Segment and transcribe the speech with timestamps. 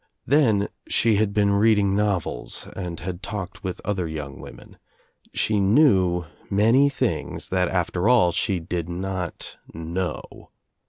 [0.25, 4.79] Then she had been reading novels and had talked with other young women.
[5.31, 10.49] She knew many things that after all she did not know.